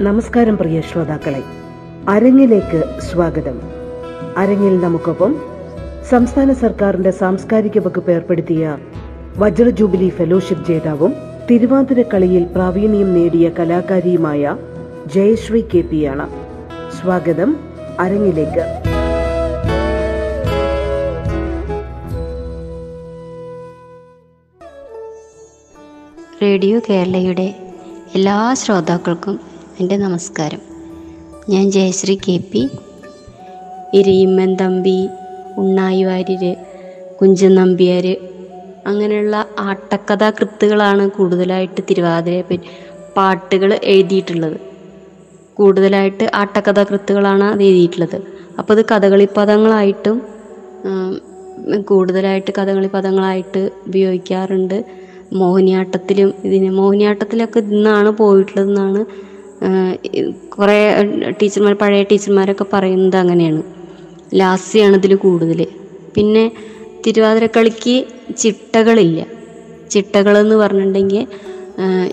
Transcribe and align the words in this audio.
നമസ്കാരം 0.00 0.56
പ്രിയ 0.56 0.80
ശ്രോതാക്കളെ. 0.80 1.42
അരങ്ങിലേക്ക് 2.08 3.00
സ്വാഗതം. 3.00 3.56
അരങ്ങിൽ 4.36 4.80
നമുക്കൊപ്പം 4.80 5.36
സംസ്ഥാന 6.10 6.52
സർക്കാരിന്റെ 6.52 7.10
സാംസ്കാരിക 7.10 7.78
വകുപ്പ് 7.78 8.12
ഏർപ്പെടുത്തിയ 8.12 8.78
വജ്ര 9.38 9.68
ജൂബിലി 9.68 10.08
ഫെലോഷിപ്പ് 10.08 10.66
ജേതാവും 10.68 11.14
തിരുവാതിര 11.50 12.02
കളിയിൽ 12.02 12.44
പ്രാവീണ്യം 12.44 13.14
നേടിയ 13.14 13.48
കലാകാരിയുമായ 13.48 14.56
ജയശ്രീ 15.14 15.62
കെ 15.74 15.80
പി 15.80 16.04
ആണ് 16.04 16.28
സ്വാഗതം. 17.00 17.56
അരങ്ങിലേക്ക്. 18.00 18.66
റേഡിയോ 26.42 26.80
കേരളയുടെ 26.90 27.54
എല്ലാ 28.14 28.54
ശ്രോതാക്കൾക്കും 28.54 29.47
എന്റെ 29.82 29.96
നമസ്കാരം. 29.96 30.60
ഞാൻ 31.48 31.64
ജയശ്രീ 31.74 32.14
കെ 32.24 32.34
പി. 32.50 32.62
ഇരയിമ്മൻ 33.98 34.50
തമ്പി 34.60 34.96
ഉണ്ണായി 35.60 36.00
വാര്യർ 36.08 36.42
കുഞ്ചൻ 37.18 37.52
നമ്പ്യാർ 37.58 38.06
അങ്ങനെയുള്ള 38.86 39.36
ആട്ടക്കഥാകൃത്തുകളാണ് 39.68 41.04
കൂടുതലായിട്ട് 41.16 41.80
തിരുവാതിരയെ 41.90 42.44
പറ്റി 42.48 42.70
പാട്ടുകൾ 43.16 43.72
എഴുതിയിട്ടുള്ളത്. 43.94 44.58
കൂടുതലായിട്ട് 45.56 46.26
ആട്ടക്കഥാകൃത്തുകളാണ് 46.40 47.46
അത് 47.52 47.64
എഴുതിയിട്ടുള്ളത്. 47.68 48.18
അപ്പോൾ 48.58 48.74
അത് 48.76 48.82
കഥകളി 48.92 49.28
പദങ്ങളായിട്ടും 49.38 50.18
കൂടുതലായിട്ട് 51.92 52.50
കഥകളി 52.60 52.90
പദങ്ങളായിട്ട് 52.96 53.62
ഉപയോഗിക്കാറുണ്ട്. 53.86 54.78
മോഹിനിയാട്ടത്തിലും 55.40 56.28
ഇതിന് 56.46 56.68
മോഹിനിയാട്ടത്തിലൊക്കെ 56.82 57.60
ഇന്നാണ് 57.72 58.10
പോയിട്ടുള്ളതെന്നാണ് 58.20 59.00
കുറേ 60.54 60.78
ടീച്ചർമാർ 61.40 61.74
പഴയ 61.82 62.02
ടീച്ചർമാരൊക്കെ 62.10 62.66
പറയുന്നത് 62.72 63.16
അങ്ങനെയാണ്. 63.22 63.62
ലാസ്യാണ് 64.40 64.96
ഇതിൽ 65.00 65.12
കൂടുതൽ 65.26 65.60
പിന്നെ 66.16 66.44
തിരുവാതിരക്കളിക്ക് 67.04 67.96
ചിട്ടകളില്ല. 68.42 69.20
ചിട്ടകളെന്ന് 69.94 70.56
പറഞ്ഞിട്ടുണ്ടെങ്കിൽ 70.62 71.22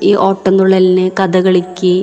ഈ 0.09 0.11
ഓട്ടംതുള്ളലിന് 0.27 1.05
കഥകളിക്ക് 1.19 1.93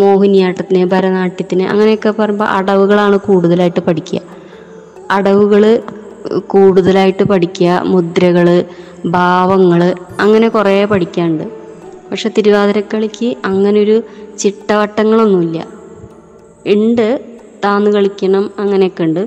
മോഹിനിയാട്ടത്തിന് 0.00 0.84
ഭരതനാട്യത്തിന് 0.92 1.64
അങ്ങനെയൊക്കെ 1.72 2.10
പറയുമ്പോൾ 2.20 2.48
അടവുകളാണ് 2.58 3.16
കൂടുതലായിട്ട് 3.26 3.82
പഠിക്കുക. 3.88 4.20
അടവുകൾ 5.16 5.62
കൂടുതലായിട്ട് 6.54 7.24
പഠിക്കുക 7.32 7.70
മുദ്രകൾ 7.92 8.46
ഭാവങ്ങൾ 9.16 9.80
അങ്ങനെ 10.24 10.48
കുറേ 10.56 10.74
പഠിക്കാനുണ്ട്. 10.92 11.46
പക്ഷെ 12.10 12.28
തിരുവാതിരക്കളിക്ക് 12.38 13.36
അങ്ങനൊരു 13.44 13.96
ചിട്ടവട്ടങ്ങളൊന്നുമില്ല. 14.38 15.58
ഉണ്ട് 16.66 17.08
താന്ന് 17.64 17.90
കളിക്കണം 17.90 18.50
അങ്ങനെയൊക്കെ 18.58 19.04
ഉണ്ട് 19.04 19.22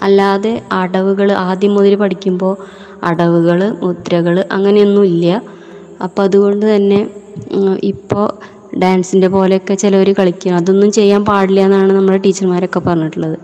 അല്ലാതെ 0.00 0.62
അടവുകൾ 0.72 1.32
ആദ്യം 1.32 1.74
മുതൽ 1.74 1.94
പഠിക്കുമ്പോൾ 1.94 2.54
അടവുകൾ 3.02 3.60
മുദ്രകൾ 3.82 4.44
അങ്ങനെയൊന്നും 4.52 5.04
ഇല്ല 5.04 5.26
അപ്പോൾ 6.02 6.22
അതുകൊണ്ട് 6.22 6.76
തന്നെ 6.76 7.00
ഇപ്പോൾ 7.82 8.24
ഡാൻസിന്റെ 8.78 9.28
പോലെയൊക്കെ 9.28 9.74
ചിലവർ 9.74 10.08
കളിക്കുക 10.18 10.52
അതൊന്നും 10.52 10.92
ചെയ്യാൻ 10.92 11.24
പാടില്ല 11.24 11.60
എന്നാണ് 11.60 11.92
നമ്മുടെ 11.92 12.16
ടീച്ചർമാരൊക്കെ 12.16 12.80
പറഞ്ഞിട്ടുള്ളത്. 12.80 13.38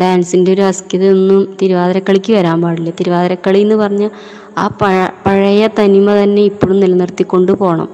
ഡാൻസിന്റെ 0.00 0.50
ഒരു 0.52 0.62
അസ്കിതൊന്നും 0.62 1.56
തിരുവാതിരക്കളിക്ക് 1.62 2.32
വരാൻ 2.32 2.58
പാടില്ല. 2.62 2.90
തിരുവാതിരക്കളി 3.00 3.58
എന്ന് 3.58 3.74
പറഞ്ഞാൽ 3.74 4.10
ആ 4.58 4.66
പഴ 4.80 4.94
പഴയ 5.26 5.62
തനിമ 5.78 6.08
തന്നെ 6.22 6.42
ഇപ്പോഴും 6.42 6.78
നിലനിർത്തിക്കൊണ്ട് 6.80 7.52
പോകണം 7.52 7.88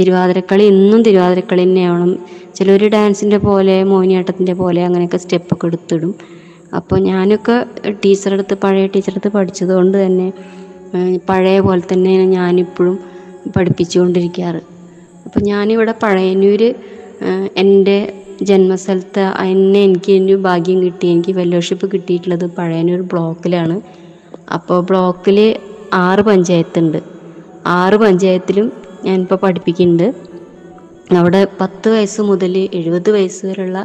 തിരുവാതിരക്കളി 0.00 0.64
എന്നും 0.64 1.00
തിരുവാതിരക്കളി 1.02 1.62
തന്നെയാവണം. 1.62 2.10
ചിലർ 2.56 2.82
ഡാൻസിന്റെ 2.88 3.38
പോലെ 3.38 3.84
മോഹിനിയാട്ടത്തിന്റെ 3.84 4.54
പോലെ 4.60 4.80
അങ്ങനെയൊക്കെ 4.84 5.16
സ്റ്റെപ്പൊക്കെ 5.16 5.66
എടുത്തിടും. 5.66 6.12
അപ്പോൾ 6.76 6.98
ഞാനൊക്കെ 7.10 7.56
ടീച്ചറെടുത്ത് 8.04 8.54
പഴയ 8.64 8.86
ടീച്ചറെടുത്ത് 8.94 9.30
പഠിച്ചതുകൊണ്ട് 9.36 9.36
പഠിച്ചത് 9.36 9.72
കൊണ്ട് 9.76 9.96
തന്നെ 10.04 10.28
പഴയ 11.28 11.58
പോലെ 11.60 11.82
തന്നെയാണ് 11.92 12.26
ഞാനിപ്പോഴും 12.38 12.96
പഠിപ്പിച്ചുകൊണ്ടിരിക്കാറ്. 13.56 14.60
അപ്പോൾ 15.26 15.40
ഞാനിവിടെ 15.50 15.94
പഴയന്നൂർ 16.02 16.62
എന്റെ 17.56 17.98
ജന്മസ്ഥലത്ത് 18.42 19.20
എന്നെ 19.44 19.80
എനിക്ക് 19.84 20.12
ഒരു 20.18 20.36
ഭാഗ്യം 20.46 20.78
കിട്ടി. 20.82 21.06
എനിക്ക് 21.06 21.32
ഫെലോഷിപ്പ് 21.32 21.86
കിട്ടിയിട്ടുള്ളത് 21.92 22.46
പഴയനൊരു 22.58 23.04
ബ്ലോക്കിലാണ്. 23.12 23.76
അപ്പോൾ 24.54 24.78
ബ്ലോക്കിൽ 24.90 25.38
ആറ് 26.04 26.20
പഞ്ചായത്തുണ്ട്. 26.20 26.98
ആറ് 27.78 27.96
പഞ്ചായത്തിലും 27.96 28.66
ഞാനിപ്പോൾ 29.04 29.38
പഠിപ്പിക്കുന്നുണ്ട്. 29.44 30.06
അവിടെ 31.16 31.46
പത്ത് 31.60 31.88
വയസ്സ് 31.94 32.20
മുതൽ 32.22 32.54
എഴുപത് 32.78 33.10
വയസ്സ് 33.10 33.42
വരെയുള്ള 33.46 33.78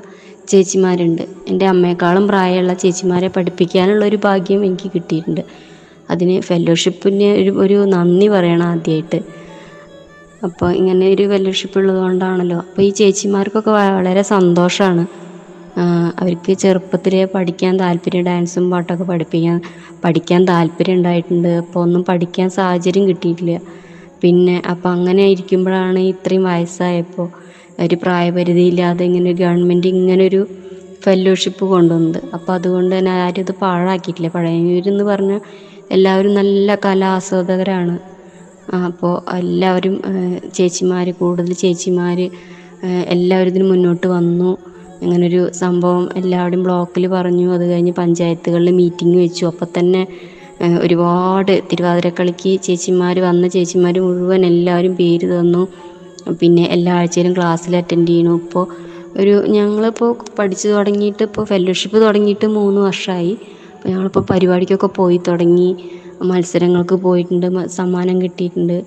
ചേച്ചിമാരുണ്ട്. 0.48 1.24
എന്റെ 1.48 1.66
അമ്മയെക്കാളും 1.66 2.28
പ്രായമുള്ള 2.28 2.74
ചേച്ചിമാരെ 2.74 3.28
പഠിപ്പിക്കാനുള്ള 3.36 4.06
ഒരു 4.06 4.18
ഭാഗ്യം 4.28 4.66
എനിക്ക് 4.66 4.90
കിട്ടിയിട്ടുണ്ട്. 4.96 5.44
അതിന് 6.10 6.42
ഫെലോഷിപ്പിന് 6.42 7.30
ഒരു 7.42 7.52
ഒരു 7.64 7.78
നന്ദി 7.96 8.28
പറയണം 8.28 8.66
ആദ്യമായിട്ട് 8.66 9.20
അപ്പോൾ 10.46 10.70
ഇങ്ങനെ 10.72 11.06
ഒരു 11.14 11.24
ഫെലോഷിപ്പ് 11.32 11.78
ഉള്ളതുകൊണ്ടാണല്ലോ. 11.80 12.60
അപ്പോൾ 12.68 12.82
ഈ 12.82 12.90
ചേച്ചിമാർക്കൊക്കെ 13.00 13.72
വളരെ 14.00 14.24
സന്തോഷമാണ് 14.36 15.04
അവർക്ക് 16.22 16.52
ചെറുപ്പത്തിലേ 16.54 17.20
പഠിക്കാൻ 17.34 17.74
താല്പര്യം 17.82 18.24
ഡാൻസും 18.26 18.66
പാട്ടൊക്കെ 18.72 19.06
പഠിപ്പിക്കാൻ 19.12 19.58
പഠിക്കാൻ 20.04 20.42
താല്പര്യം 20.46 20.98
ഉണ്ടായിട്ടുണ്ട്. 21.00 21.52
അപ്പോൾ 21.62 21.80
ഒന്നും 21.86 22.02
പഠിക്കാൻ 22.10 22.48
സാഹചര്യം 22.58 23.06
കിട്ടിയിട്ടില്ല. 23.10 23.56
പിന്നെ 24.24 24.56
അപ്പോൾ 24.72 24.90
അങ്ങനെ 24.90 25.24
ഇരിക്കുമ്പോഴാണ് 25.34 26.00
ഇത്രയും 26.14 26.44
വയസ്സായപ്പോൾ 26.44 27.28
ഒരു 27.84 27.96
പ്രായപരിധി 27.96 28.64
ഇല്ലാതെ 28.72 29.04
ഇങ്ങനെ 29.10 29.32
ഗവൺമെന്റ് 29.42 29.88
ഇങ്ങനൊരു 29.88 30.26
ഒരു 30.30 30.42
ഫെലോഷിപ്പ് 31.04 31.66
കൊണ്ടുവന്നത്. 31.66 32.20
അപ്പോൾ 32.36 32.54
അതുകൊണ്ട് 32.54 32.92
തന്നെ 32.96 33.12
ആരും 33.24 33.42
ഇത് 33.46 33.54
പാഴാക്കിയിട്ടില്ല. 33.62 34.30
പഴയൂരെന്ന് 34.36 35.04
പറഞ്ഞാൽ 35.04 35.42
എല്ലാവരും 35.92 36.34
നല്ല 36.34 36.76
കലാസ്വാദകരാണ്. 36.86 37.96
അപ്പോൾ 38.78 39.14
എല്ലാവരും 39.42 39.96
ചേച്ചിമാർ 40.58 41.08
കൂടുതൽ 41.20 41.54
ചേച്ചിമാർ 41.62 42.20
എല്ലാവരും 43.14 43.52
ഇതിന് 43.54 43.68
മുന്നോട്ട് 43.72 44.08
വന്നു. 44.18 44.52
ഇങ്ങനൊരു 45.04 45.42
സംഭവം 45.62 46.04
എല്ലാവരും 46.20 46.62
ബ്ലോക്കിൽ 46.66 47.04
പറഞ്ഞു. 47.16 47.46
അത് 47.56 47.64
കഴിഞ്ഞ് 47.72 47.94
പഞ്ചായത്തുകളിൽ 48.02 48.74
മീറ്റിംഗ് 48.80 49.18
വെച്ചു. 49.24 49.44
അപ്പം 49.52 49.70
തന്നെ 49.78 50.02
ഒരുപാട് 50.84 51.52
തിരുവാതിരക്കളിക്ക് 51.70 52.52
ചേച്ചിമാർ 52.66 53.16
വന്ന 53.28 53.48
ചേച്ചിമാർ 53.56 53.96
മുഴുവൻ 54.06 54.42
എല്ലാവരും 54.52 54.94
പേര് 55.02 55.28
തന്നു. 55.34 55.64
പിന്നെ 56.40 56.64
എല്ലാ 56.76 56.94
ആഴ്ചയിലും 57.02 57.34
ക്ലാസ്സിൽ 57.38 57.76
അറ്റൻഡ് 57.82 58.10
ചെയ്യണു. 58.12 58.34
ഇപ്പോൾ 58.44 58.66
ഒരു 59.22 59.36
ഞങ്ങളിപ്പോൾ 59.58 60.10
പഠിച്ചു 60.40 60.68
തുടങ്ങിയിട്ട് 60.74 61.24
ഇപ്പോൾ 61.30 61.46
ഫെലോഷിപ്പ് 61.52 61.98
തുടങ്ങിയിട്ട് 62.06 62.48
മൂന്ന് 62.58 62.82
വർഷമായി 62.88 63.32
അപ്പോൾ 63.76 63.90
ഞങ്ങളിപ്പോൾ 63.92 64.24
പരിപാടിക്കൊക്കെ 64.32 64.90
പോയി 65.00 65.18
തുടങ്ങി. 65.28 65.70
മത്സരങ്ങൾക്ക് 66.24 66.96
പോയിട്ടുണ്ട് 66.96 67.68
സമ്മാനം 67.68 68.22
കിട്ടിയിട്ടുണ്ട്. 68.22 68.84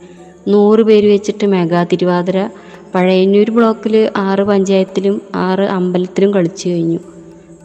നൂറ് 0.48 0.82
പേര് 0.82 1.06
വെച്ചിട്ട് 1.06 1.46
മെഗാ 1.46 1.82
തിരുവാതിര. 1.82 2.48
പഴയന്നൂർ 2.94 3.50
ബ്ലോക്കിൽ 3.50 4.10
ആറ് 4.16 4.40
പഞ്ചായത്തിലും 4.40 5.22
ആറ് 5.34 5.60
അമ്പലത്തിലും 5.60 6.34
കളിച്ചു 6.34 6.68
കഴിഞ്ഞു. 6.68 7.00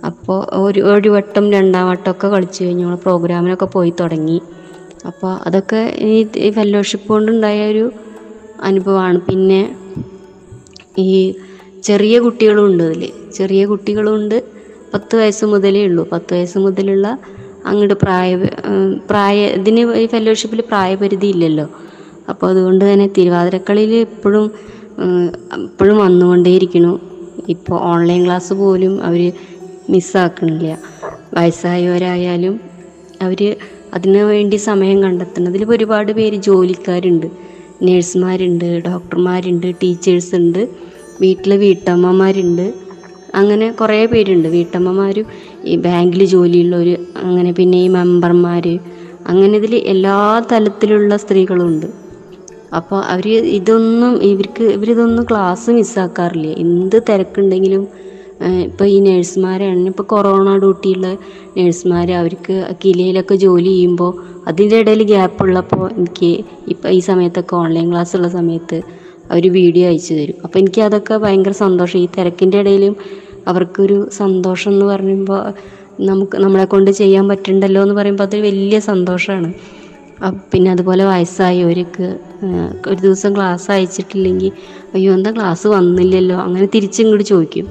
അപ്പോൾ 0.06 0.48
ഒരു 0.54 0.82
ഒരു 0.82 1.10
വട്ടം 1.10 1.52
രണ്ടാം 1.52 1.90
വട്ടമൊക്കെ 1.90 2.28
കളിച്ചു 2.28 2.64
കഴിഞ്ഞു. 2.64 2.84
നമ്മൾ 2.84 2.96
പ്രോഗ്രാമിനൊക്കെ 2.96 3.66
പോയി 3.66 3.94
തുടങ്ങി. 4.00 4.42
അപ്പോൾ 5.08 5.32
അതൊക്കെ 5.48 5.96
ഈ 6.02 6.52
ഫെല്ലോഷിപ്പ് 6.52 7.08
കൊണ്ടുണ്ടായ 7.08 7.72
ഒരു 7.72 7.92
അനുഭവമാണ്. 8.62 9.20
പിന്നെ 9.20 9.76
ഈ 11.00 11.36
ചെറിയ 11.84 12.20
കുട്ടികളും 12.20 12.66
ഉണ്ട് 12.66 12.84
അതിൽ 12.84 13.12
ചെറിയ 13.34 13.66
കുട്ടികളുണ്ട് 13.66 14.44
പത്ത് 14.94 15.16
വയസ്സ് 15.16 15.46
മുതലേ 15.46 15.86
ഉള്ളൂ. 15.86 16.08
പത്ത് 16.12 16.34
വയസ്സ് 16.34 16.58
മുതലുള്ള 16.58 17.20
അങ്ങോട്ട് 17.68 17.94
പ്രായ 17.94 18.36
പ്രായ 19.10 19.38
ഇതിന് 19.60 19.82
ഈ 20.02 20.06
ഫെലോഷിപ്പിൽ 20.06 20.62
പ്രായപരിധി 20.62 21.28
ഇല്ലല്ലോ. 21.28 21.68
അപ്പോൾ 22.30 22.48
അതുകൊണ്ട് 22.50 22.84
തന്നെ 22.94 23.08
തിരുവാതിരക്കളിയിൽ 23.18 23.94
ഇപ്പോഴും 24.08 24.46
ഇപ്പോഴും 25.66 25.98
വന്നുകൊണ്ടേയിരിക്കണു 25.98 26.94
ഇപ്പോൾ 27.50 27.78
ഓൺലൈൻ 27.92 28.22
ക്ലാസ് 28.26 28.54
പോലും 28.54 28.94
അവർ 29.04 29.22
മിസ്സാക്കണില്ല 29.90 30.78
വയസ്സായവരായാലും 31.38 32.56
അവർ 33.22 33.42
അതിനു 33.94 34.24
വേണ്ടി 34.24 34.58
സമയം 34.70 34.98
കണ്ടെത്തണം. 35.04 35.48
അതിൽ 35.50 35.64
ഒരുപാട് 35.66 36.12
പേര് 36.12 36.38
ജോലിക്കാരുണ്ട്. 36.48 37.28
നേഴ്സുമാരുണ്ട് 37.82 38.68
ഡോക്ടർമാരുണ്ട് 38.88 39.68
ടീച്ചേഴ്സ് 39.84 40.36
ഉണ്ട് 40.36 40.62
വീട്ടിൽ 41.22 41.52
വീട്ടമ്മമാരുണ്ട്. 41.66 42.66
അങ്ങനെ 43.36 43.68
കുറേ 43.72 44.06
പേരുണ്ട്. 44.06 44.48
വീട്ടമ്മമാരും 44.48 45.26
ഈ 45.72 45.76
ബാങ്കിൽ 45.86 46.22
ജോലിയുള്ളവർ 46.34 46.90
അങ്ങനെ 47.24 47.52
പിന്നെ 47.60 47.78
ഈ 47.86 47.88
മെമ്പർമാർ 47.98 48.66
അങ്ങനെ 49.32 49.54
ഇതിൽ 49.62 49.74
എല്ലാ 49.94 50.18
തലത്തിലുള്ള 50.52 51.14
സ്ത്രീകളുണ്ട്. 51.24 51.88
അപ്പോൾ 52.78 53.00
അവർ 53.14 53.28
ഇതൊന്നും 53.58 54.14
ഇവർക്ക് 54.30 54.66
ഇവരിതൊന്നും 54.76 55.26
ക്ലാസ് 55.30 55.76
മിസ്സാക്കാറില്ല 55.78 56.48
എന്ത് 56.64 56.98
തിരക്കുണ്ടെങ്കിലും 57.10 57.84
ഇപ്പോൾ 58.68 58.88
ഈ 58.96 58.98
നേഴ്സുമാരാണ്. 59.06 59.84
ഇപ്പോൾ 59.92 60.06
കൊറോണ 60.14 60.50
ഡ്യൂട്ടിയുള്ള 60.64 61.08
നേഴ്സുമാർ 61.58 62.08
അവർക്ക് 62.22 62.56
കിലയിലൊക്കെ 62.84 63.36
ജോലി 63.46 63.72
ചെയ്യുമ്പോൾ 63.76 64.12
അതിന്റെ 64.50 64.78
ഇടയിൽ 64.84 65.02
ഗ്യാപ്പ് 65.12 65.42
ഉള്ളപ്പോൾ 65.46 65.86
എനിക്ക് 65.98 66.32
ഇപ്പം 66.74 66.90
ഈ 66.98 67.00
സമയത്തൊക്കെ 67.10 67.56
ഓൺലൈൻ 67.64 67.88
ക്ലാസ് 67.92 68.14
ഉള്ള 68.18 68.30
സമയത്ത് 68.38 68.78
അവർ 69.32 69.46
വീഡിയോ 69.60 69.86
അയച്ചു 69.92 70.14
തരും. 70.18 70.38
അപ്പോൾ 70.44 70.58
എനിക്ക് 70.60 70.82
അതൊക്കെ 70.88 71.16
ഭയങ്കര 71.24 71.54
സന്തോഷം. 71.66 72.00
ഈ 72.06 72.08
തിരക്കിന്റെ 72.18 72.60
ഇടയിലും 72.64 72.94
അവർക്കൊരു 73.48 73.98
സന്തോഷം 74.12 74.72
എന്ന് 74.72 74.86
പറയുമ്പോൾ 74.86 75.42
നമുക്ക് 76.02 76.38
നമ്മളെ 76.38 76.66
കൊണ്ട് 76.66 76.92
ചെയ്യാൻ 76.92 77.26
പറ്റണ്ടല്ലോ 77.28 77.82
എന്ന് 77.82 77.96
പറയുമ്പോൾ 77.96 78.24
അതൊരു 78.24 78.42
വലിയ 78.42 78.80
സന്തോഷമാണ് 78.80 79.50
പിന്നെ 80.54 80.70
അതുപോലെ 80.72 81.04
വയസ്സായവർക്ക് 81.06 82.08
ഒരു 82.88 83.00
ദിവസം 83.02 83.36
ക്ലാസ് 83.36 83.68
അയച്ചിട്ടില്ലെങ്കിൽ 83.72 84.52
അയ്യോ 84.96 85.10
എന്താ 85.14 85.32
ക്ലാസ് 85.32 85.68
വന്നില്ലല്ലോ? 85.68 86.38
അങ്ങനെ 86.38 86.68
തിരിച്ചിങ്ങോട്ട് 86.76 87.24
ചോദിക്കും. 87.24 87.68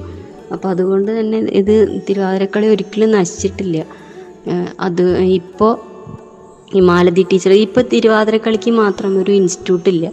അപ്പോൾ 0.53 0.69
അതുകൊണ്ട് 0.69 1.11
തന്നെ 1.21 1.39
ഇത് 1.39 1.75
തിരുവാതിരക്കളി 2.09 2.67
ഒരിക്കലും 2.67 3.11
നശിച്ചിട്ടില്ല. 3.11 3.79
അത് 4.81 5.05
ഇപ്പോൾ 5.41 5.73
ഈ 6.77 6.81
മാലതി 6.81 7.23
ടീച്ചർ 7.33 7.53
ഇപ്പോൾ 7.53 7.85
തിരുവാതിരക്കളിക്ക് 7.93 8.71
മാത്രം 8.71 9.23
ഒരു 9.23 9.33
ഇൻസ്റ്റിറ്റ്യൂട്ട് 9.33 9.89
ഇല്ല. 9.89 10.07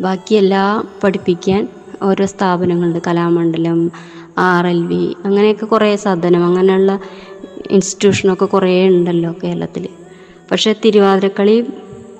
ബാക്കിയെല്ലാം 0.00 0.88
പഠിപ്പിക്കാൻ 1.04 1.62
ഓരോ 2.02 2.26
സ്ഥാപനങ്ങളുണ്ട്. 2.26 3.00
കലാമണ്ഡലം 3.06 3.80
ആർ 4.38 4.66
എൽ 4.66 4.80
വി 4.86 5.16
അങ്ങനെയൊക്കെ 5.24 5.66
കുറേ 5.66 5.96
സദനം 5.96 6.44
അങ്ങനെയുള്ള 6.44 7.00
ഇൻസ്റ്റിറ്റ്യൂഷനൊക്കെ 7.70 8.44
കുറേ 8.44 8.88
ഉണ്ടല്ലോ 8.88 9.34
കേരളത്തിൽ. 9.44 9.88
പക്ഷേ 10.50 10.74
തിരുവാതിരക്കളി 10.84 11.66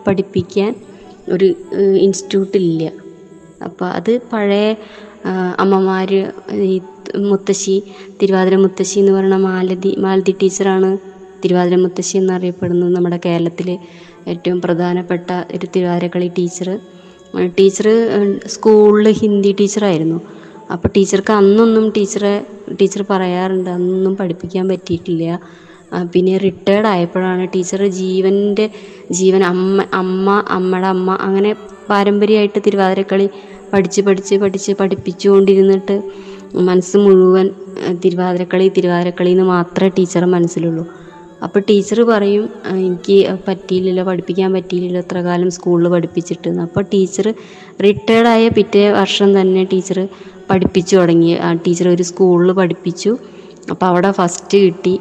പഠിപ്പിക്കാൻ 0.06 0.74
ഒരു 1.28 1.46
ഇൻസ്റ്റിറ്റ്യൂട്ട് 1.96 2.56
ഇല്ല. 2.56 2.92
അപ്പോൾ 3.64 3.86
അത് 3.86 4.20
പഴയ 4.32 4.74
അമ്മമാർ 5.58 6.14
ഈ 6.72 6.80
മുത്തശ്ശി 7.16 7.82
തിരുവാതിര 8.22 8.56
മുത്തശ്ശി 8.56 9.00
എന്ന് 9.00 9.12
പറയുന്ന 9.12 9.36
മാലതി 9.36 9.96
മാലതി 9.98 10.34
ടീച്ചറാണ് 10.42 10.98
തിരുവാതിര 11.44 11.76
മുത്തശ്ശി 11.76 12.18
എന്നറിയപ്പെടുന്നത് 12.18 12.96
നമ്മുടെ 12.96 13.20
കേരളത്തിൽ. 13.26 13.78
ഏറ്റവും 14.28 14.60
പ്രധാനപ്പെട്ട 14.60 15.30
ഒരു 15.56 15.66
തിരുവാതിരക്കളി 15.76 16.28
ടീച്ചർ 16.38 16.78
ടീച്ചർ 17.58 17.86
സ്കൂളിൽ 18.46 19.08
ഹിന്ദി 19.12 19.52
ടീച്ചറായിരുന്നു. 19.60 20.20
അപ്പോൾ 20.75 20.88
ടീച്ചർക്ക് 20.96 21.32
അന്നൊന്നും 21.40 21.84
ടീച്ചറെ 21.96 22.34
ടീച്ചർ 22.81 23.02
പറയാറുണ്ട് 23.12 23.70
അന്നൊന്നും 23.76 24.12
പഠിപ്പിക്കാൻ 24.20 24.64
പറ്റിയിട്ടില്ല. 24.72 25.25
പിന്നെ 26.12 26.34
റിട്ടയർഡ് 26.44 26.88
ആയപ്പോഴാണ് 26.94 27.44
ടീച്ചർ 27.55 27.81
ജീവന്റെ 28.00 28.67
ജീവൻ 29.19 29.43
അമ്മ 29.52 29.87
അമ്മ 30.00 30.26
അമ്മയുടെ 30.56 30.88
അമ്മ 30.94 31.17
അങ്ങനെ 31.26 31.50
പാരമ്പര്യമായിട്ട് 31.88 32.61
തിരുവാതിരക്കളി 32.67 33.26
പഠിച്ച് 33.72 34.00
പഠിച്ച് 34.06 34.37
പഠിച്ച് 34.43 34.72
പഠിപ്പിച്ചുകൊണ്ടിരുന്നിട്ട് 34.81 35.96
മനസ്സ് 36.69 36.96
മുഴുവൻ 37.05 37.46
തിരുവാതിരക്കളി 38.05 38.67
തിരുവാതിരക്കളി 38.78 39.31
എന്ന് 39.37 39.46
മാത്രമേ 39.55 39.90
ടീച്ചറെ 39.99 40.28
മനസ്സിലുള്ളൂ. 40.37 40.84
അപ്പോൾ 41.42 41.60
ടീച്ചർ 41.70 41.98
പറയും 42.04 42.44
എനിക്ക് 42.78 43.16
പറ്റിയില്ലല്ലോ 43.48 44.04
പഠിപ്പിക്കാൻ 44.04 44.52
പറ്റിയില്ലല്ലോ 44.52 45.00
ഇത്ര 45.00 45.20
കാലം 45.20 45.50
സ്കൂളിൽ 45.50 45.88
പഠിപ്പിച്ചിട്ട്. 45.88 46.48
എന്ന്." 46.48 46.62
അപ്പോൾ 46.62 46.84
ടീച്ചർ 46.94 47.26
റിട്ടയർഡായ 47.82 48.48
പിറ്റേ 48.58 48.90
വർഷം 48.92 49.40
തന്നെ 49.40 49.64
ടീച്ചർ 49.72 49.98
പഠിപ്പിച്ചു 50.50 50.96
തുടങ്ങി. 50.96 51.32
ആ 51.38 51.52
ടീച്ചർ 51.66 51.88
ഒരു 51.88 52.02
സ്കൂളിൽ 52.02 52.52
പഠിപ്പിച്ചു. 52.52 53.12
അപ്പോൾ 53.70 53.87
അവിടെ 53.87 54.10
ഫസ്റ്റ് 54.12 54.58
കിട്ടി. 54.58 54.94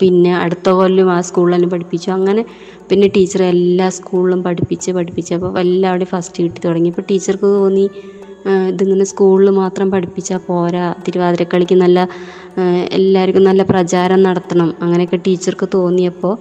പിന്നെ 0.00 0.32
അടുത്ത 0.36 0.68
കൊല്ലം 0.70 1.10
ആ 1.10 1.20
സ്കൂളിൽ 1.20 1.54
തന്നെ 1.54 1.68
പഠിപ്പിച്ചു. 1.68 2.10
അങ്ങനെ 2.10 2.42
പിന്നെ 2.88 3.08
ടീച്ചർ 3.16 3.42
എല്ലാ 3.44 3.88
സ്കൂളിലും 3.98 4.42
പഠിപ്പിച്ച് 4.42 4.90
പഠിപ്പിച്ച് 4.90 5.32
അപ്പോൾ 5.34 5.58
എല്ലാവിടെയും 5.60 6.10
ഫസ്റ്റ് 6.14 6.38
കിട്ടി 6.44 6.60
തുടങ്ങി. 6.64 6.90
അപ്പോൾ 6.90 7.04
ടീച്ചർക്ക് 7.10 7.48
തോന്നി 7.58 7.86
ഇതിങ്ങനെ 8.70 9.04
സ്കൂളിൽ 9.04 9.50
മാത്രം 9.50 9.90
പഠിപ്പിച്ചാൽ 9.90 10.40
പോരാ. 10.46 10.94
തിരുവാതിരക്കളിക്ക് 11.06 11.74
നല്ല 11.74 12.08
എല്ലാവർക്കും 12.98 13.44
നല്ല 13.44 13.62
പ്രചാരം 13.62 14.22
നടത്തണം. 14.22 14.74
അങ്ങനെയൊക്കെ 14.82 15.18
ടീച്ചർക്ക് 15.26 15.68
തോന്നിയപ്പോൾ 15.74 16.34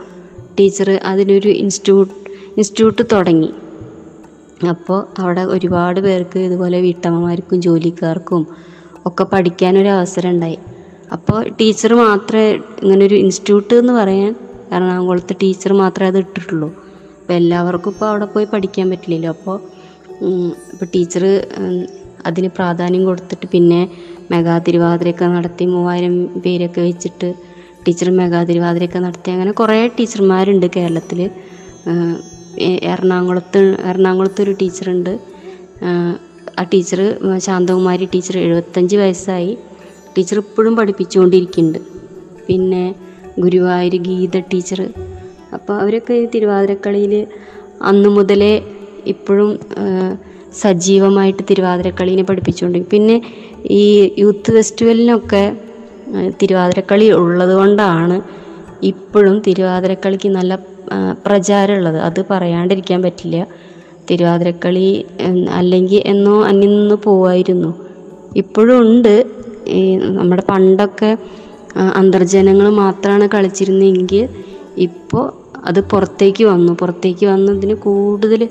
ടീച്ചർ 0.59 0.89
അതിനൊരു 1.11 1.49
ഇൻസ്റ്റിറ്റ്യൂട്ട് 1.49 2.13
ഇൻസ്റ്റിറ്റ്യൂട്ട് 2.57 3.03
തുടങ്ങി. 3.11 3.51
അപ്പോൾ 4.69 4.99
അവിടെ 5.21 5.41
ഒരുപാട് 5.41 5.99
പേർക്ക് 5.99 6.39
ഇതുപോലെ 6.39 6.81
വീട്ടമ്മമാർക്കും 6.81 7.61
ജോലിക്കാർക്കും 7.61 8.47
ഒക്കെ 9.05 9.23
പഠിക്കാനൊരു 9.23 9.87
അവസരം 9.87 10.29
ഉണ്ടായി 10.29 10.57
അപ്പോൾ 11.15 11.49
ടീച്ചർ 11.59 11.93
മാത്രമേ 11.93 12.49
ഇങ്ങനൊരു 12.83 13.15
ഇൻസ്റ്റിറ്റ്യൂട്ട് 13.15 13.73
എന്ന് 13.73 13.93
പറയാൻ 13.93 14.35
എറണാകുളത്ത് 14.73 15.35
ടീച്ചർ 15.41 15.73
മാത്രമേ 15.73 16.09
അത് 16.09 16.17
ഇട്ടിട്ടുള്ളൂ. 16.17 16.69
അപ്പോൾ 17.21 17.33
എല്ലാവർക്കും 17.33 17.91
ഇപ്പോൾ 17.91 18.05
അവിടെ 18.05 18.25
പോയി 18.25 18.45
പഠിക്കാൻ 18.53 18.89
പറ്റില്ലല്ലോ. 18.89 19.29
അപ്പോൾ 19.29 19.57
ഇപ്പോൾ 20.73 20.87
ടീച്ചർ 20.95 21.23
അതിന് 22.25 22.47
പ്രാധാന്യം 22.57 23.05
കൊടുത്തിട്ട് 23.05 23.47
പിന്നെ 23.53 23.79
മെഗാ 24.31 24.55
തിരുവാതിരയൊക്കെ 24.57 25.25
നടത്തി 25.25 25.65
മൂവായിരം 25.65 26.13
പേരൊക്കെ 26.45 26.81
വെച്ചിട്ട് 26.81 27.29
ടീച്ചർ 27.87 28.09
മെഗാ 28.11 28.43
തിരുവാതിരയൊക്കെ 28.43 28.99
നടത്തി. 28.99 29.29
അങ്ങനെ 29.31 29.51
കുറേ 29.51 29.77
ടീച്ചർമാരുണ്ട് 29.99 30.67
കേരളത്തിൽ 30.75 31.19
എറണാകുളത്ത് 32.93 33.61
എറണാകുളത്ത് 33.89 34.41
ഒരു 34.41 34.51
ടീച്ചറുണ്ട്. 34.51 35.13
ആ 36.59 36.63
ടീച്ചർ 36.73 36.99
ശാന്തകുമാരി 37.45 38.05
ടീച്ചർ 38.13 38.35
എഴുപത്തഞ്ച് 38.37 38.95
വയസ്സായി. 38.95 39.57
ടീച്ചർ 40.17 40.37
ഇപ്പോഴും 40.37 40.75
പഠിപ്പിച്ചുകൊണ്ടിരിക്കുന്നുണ്ട് 40.75 41.79
പിന്നെ 42.47 42.83
ഗുരുവായൂർ 43.39 43.95
ഗീത 44.07 44.37
ടീച്ചർ 44.53 44.79
അപ്പോൾ 45.53 45.73
അവരൊക്കെ 45.81 46.13
ഈ 46.13 46.25
തിരുവാതിരക്കളിയിൽ 46.35 47.13
അന്നു 47.89 48.09
മുതലേ 48.09 48.53
ഇപ്പോഴും 49.07 49.51
സജീവമായിട്ട് 50.61 51.43
തിരുവാതിരക്കളീനെ 51.49 52.23
പഠിപ്പിച്ചുകൊണ്ട്. 52.23 52.79
പിന്നെ 52.93 53.15
ഈ 53.71 53.83
യൂത്ത് 54.19 54.51
ഫെസ്റ്റിവലിനൊക്കെ 54.51 55.43
തിരുവാതിരക്കളി 56.41 57.11
ഉള്ളത് 57.11 57.53
കൊണ്ടാണ് 57.53 58.21
ഇപ്പോഴും 58.83 59.41
തിരുവാതിരക്കളിക്ക് 59.47 60.29
നല്ല 60.29 60.53
പ്രചാരമുള്ളത്. 61.25 61.99
അത് 61.99 62.25
പറയാണ്ടിരിക്കാൻ 62.31 63.01
പറ്റില്ല. 63.01 63.47
തിരുവാതിരക്കളി 64.09 64.87
അല്ലെങ്കിൽ 65.49 66.01
എന്നോ 66.05 66.43
അന്യം 66.43 66.73
നിന്ന് 66.75 66.95
പോവായിരുന്നു. 66.95 67.71
ഇപ്പോഴും 68.35 68.75
ഉണ്ട്. 68.81 69.13
ഈ 69.67 69.81
നമ്മുടെ 70.17 70.43
പണ്ടൊക്കെ 70.49 71.11
അന്തർജനങ്ങൾ 71.99 72.69
മാത്രമാണ് 72.69 73.27
കളിച്ചിരുന്നെങ്കിൽ 73.33 74.23
ഇപ്പോൾ 74.77 75.23
അത് 75.65 75.79
പുറത്തേക്ക് 75.91 76.43
വന്നു. 76.43 76.73
പുറത്തേക്ക് 76.73 77.25
വന്നതിന് 77.25 77.73
കൂടുതൽ 77.73 78.41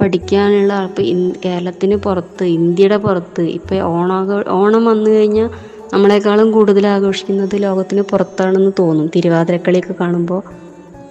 പഠിക്കാനുള്ള 0.00 0.84
ഇപ്പോൾ 0.84 1.32
കേരളത്തിന് 1.44 1.96
പുറത്ത് 1.96 2.44
ഇന്ത്യയുടെ 2.44 2.96
പുറത്ത്. 2.96 3.40
ഇപ്പോൾ 3.40 3.80
ഓണാഘോ 3.80 4.44
ഓണം 4.48 4.84
വന്നു 4.84 5.10
കഴിഞ്ഞാൽ 5.10 5.50
നമ്മളെക്കാളും 5.92 6.52
കൂടുതൽ 6.52 6.86
ആഘോഷിക്കുന്നത് 6.86 7.62
ലോകത്തിന് 7.62 8.02
പുറത്താണെന്ന് 8.02 8.72
തോന്നും. 8.78 9.10
തിരുവാതിരക്കളിയൊക്കെ 9.16 9.94
കാണുമ്പോൾ. 10.00 10.42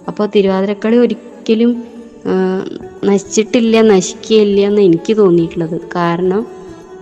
അപ്പോൾ 0.07 0.30
തിരുവാതിരക്കളി 0.36 0.98
ഒരിക്കലും 0.98 1.84
നശിച്ചിട്ടില്ല 3.06 3.81
നശിക്കുകയില്ല 3.81 4.62
എന്ന് 4.62 4.81
എനിക്ക് 4.81 5.18
തോന്നിയിട്ടുള്ളത്. 5.18 5.81
കാരണം 5.95 6.47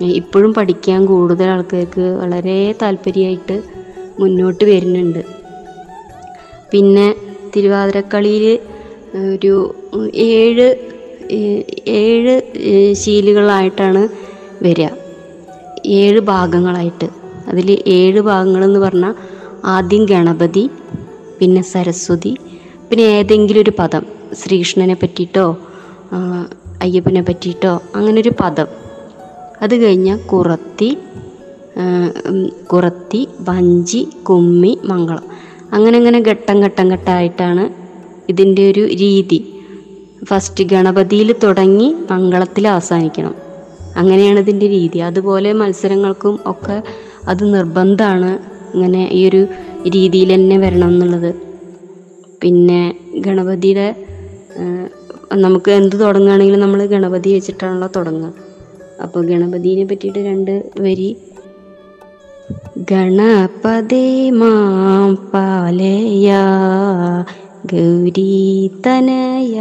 ഇപ്പോഴും 0.01 0.53
പഠിക്കാൻ 0.53 1.05
കൂടുതൽ 1.05 1.47
ആൾക്കാർക്ക് 1.47 2.01
വളരെ 2.01 2.75
താല്പര്യമായിട്ട് 2.81 3.61
മുന്നോട്ട് 4.19 4.63
വരുന്നുണ്ട്. 4.63 5.23
പിന്നെ 6.71 7.15
തിരുവാതിരക്കളിയിൽ 7.55 8.59
ഒരു 9.33 9.75
ഏഴ് 10.15 10.75
ഏഴ് 12.01 12.33
ശീലുകളായിട്ടാണ് 13.01 14.01
വരിക. 14.65 14.89
ഏഴ് 16.01 16.19
ഭാഗങ്ങളായിട്ട്. 16.31 17.07
അതിൽ 17.47 17.67
ഏഴ് 17.99 18.19
ഭാഗങ്ങളെന്ന് 18.19 18.79
പറഞ്ഞാൽ 18.79 19.13
ആദ്യം 19.75 20.05
ഗണപതി 20.05 20.63
പിന്നെ 21.39 21.61
സരസ്വതി 21.73 22.33
പിന്നെ 22.89 23.03
ഏതെങ്കിലും 23.17 23.61
ഒരു 23.61 23.73
പദം. 23.79 24.03
ശ്രീകൃഷ്ണനെ 24.41 24.95
പറ്റിയിട്ടോ 25.01 25.45
അയ്യപ്പനെ 26.83 27.21
പറ്റിയിട്ടോ 27.21 27.81
അങ്ങനൊരു 27.95 28.31
പദം. 28.41 28.67
അത് 29.61 29.75
കഴിഞ്ഞാൽ 29.83 30.17
കുറത്തി 30.31 30.89
കുറത്തി 32.71 33.21
വഞ്ചി 33.49 34.01
കുമ്മി 34.29 34.77
മംഗളം. 34.85 35.25
അങ്ങനെ 35.73 35.97
അങ്ങനെ 35.97 36.19
ഘട്ടം 36.27 36.57
ഘട്ടം 36.65 36.87
ഘട്ടമായിട്ടാണ് 36.93 37.63
ഇതിന്റെ 38.29 38.71
ഒരു 38.71 38.83
രീതി. 39.01 39.39
ഫസ്റ്റ് 40.29 40.63
ഗണപതിയിൽ 40.63 41.29
തുടങ്ങി 41.43 41.95
മംഗളത്തിൽ 42.11 42.65
അവസാനിക്കണം. 42.67 43.33
അങ്ങനെയാണ് 43.97 44.39
ഇതിന്റെ 44.39 44.67
രീതി. 44.67 44.99
അതുപോലെ 44.99 45.49
മത്സരങ്ങൾക്കും 45.53 46.39
ഒക്കെ 46.45 46.77
അത് 47.27 47.43
നിർബന്ധമാണ് 47.53 48.31
ഇങ്ങനെ 48.75 49.01
ഈ 49.17 49.21
ഒരു 49.29 49.41
രീതിയിൽ 49.95 50.29
തന്നെ 50.33 50.57
വരണം 50.57 50.89
എന്നുള്ളത്. 50.93 51.31
പിന്നെ 52.41 52.81
ഗണപതിയുടെ 53.25 53.87
നമുക്ക് 55.45 55.71
എന്ത് 55.71 55.95
തുടങ്ങുകയാണെങ്കിലും 56.01 56.59
നമ്മൾ 56.59 56.81
ഗണപതി 56.95 57.29
വെച്ചിട്ടാണല്ലോ 57.33 57.89
തുടങ്ങുക. 57.95 58.33
അപ്പോൾ 59.03 59.21
ഗണപതിനെ 59.31 59.85
പറ്റിയിട്ട് 59.85 60.19
രണ്ട് 60.19 60.53
വരി. 60.79 61.09
ഗണപതി 62.91 64.29
മാം 64.39 65.15
പാലയ 65.33 66.29
ഗൗരി 67.73 68.31
ഗണപതേ 68.83 69.59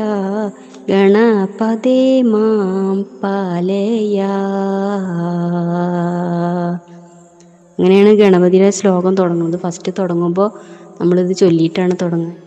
ഗണപതി 0.89 2.23
മാം 2.23 2.99
പാലയ. 3.23 4.19
അങ്ങനെയാണ് 7.79 8.13
ഗണപതിയുടെ 8.15 8.71
ശ്ലോകം 8.71 9.15
തുടങ്ങുന്നത്. 9.15 9.61
ഫസ്റ്റ് 9.61 9.93
തുടങ്ങുമ്പോൾ 9.99 10.49
നമ്മളിത് 11.01 11.37
ചൊല്ലിയിട്ടാണ് 11.37 11.95
തുടങ്ങുന്നത്. 12.03 12.44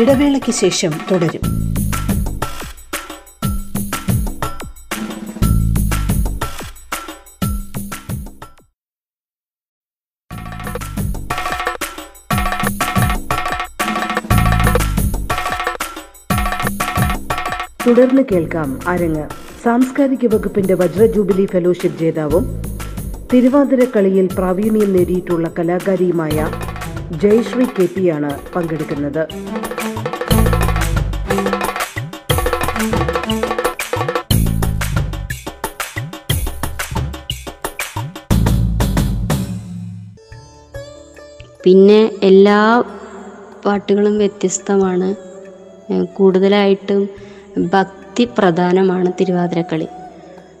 ഇടവേളയ്ക്ക് 0.00 0.52
ശേഷം 0.52 0.92
തുടരും. 1.10 1.44
തുടർന്ന് 17.86 18.22
കേൾക്കാം 18.32 18.78
അരങ്ങ് 18.86 19.26
സാംസ്കാരിക 19.64 20.26
വകുപ്പിന്റെ 20.26 20.74
വജ്ര 20.74 21.06
ജൂബിലി 21.06 21.46
ഫെലോഷിപ്പ് 21.52 21.98
ജേതാവും 21.98 22.44
തിരുവാതിര 23.32 23.84
കളിയിൽ 23.84 24.26
പ്രാവീണ്യം 24.34 24.92
നേടിയിട്ടുള്ള 24.92 25.48
കലാകാരിയുമായ 25.58 26.36
ജയശ്രീ 27.22 27.66
കെ 27.76 27.88
പിയാണ് 27.96 28.30
പങ്കെടുക്കുന്നത്. 28.56 29.22
പിന്നെ 41.64 42.00
എല്ലാ 42.22 42.58
പാട്ടുകളും 43.64 44.18
വ്യത്യസ്തമാണ്. 44.18 45.08
കൂടുതലായിട്ടും 46.16 47.00
ഭക്തി 47.72 48.24
പ്രധാനമാണ് 48.38 49.08
തിരുവാതിരക്കളി. 49.20 49.88